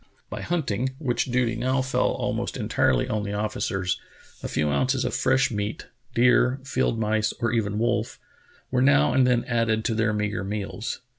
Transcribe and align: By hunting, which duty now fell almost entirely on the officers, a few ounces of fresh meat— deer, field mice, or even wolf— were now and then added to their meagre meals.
By 0.31 0.41
hunting, 0.41 0.95
which 0.97 1.25
duty 1.25 1.55
now 1.55 1.83
fell 1.83 2.09
almost 2.13 2.57
entirely 2.57 3.07
on 3.07 3.21
the 3.21 3.33
officers, 3.33 4.01
a 4.41 4.47
few 4.47 4.71
ounces 4.71 5.05
of 5.05 5.13
fresh 5.13 5.51
meat— 5.51 5.89
deer, 6.15 6.59
field 6.63 6.99
mice, 6.99 7.33
or 7.39 7.51
even 7.51 7.77
wolf— 7.77 8.19
were 8.71 8.81
now 8.81 9.13
and 9.13 9.27
then 9.27 9.45
added 9.45 9.85
to 9.85 9.93
their 9.93 10.11
meagre 10.11 10.43
meals. 10.43 11.01